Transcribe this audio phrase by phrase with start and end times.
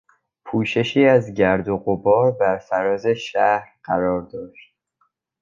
[0.45, 4.75] پوششی از گرد و غبار بر فراز شهر قرار داشت.